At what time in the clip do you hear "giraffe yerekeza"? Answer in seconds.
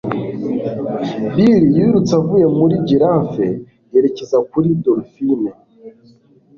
2.87-4.37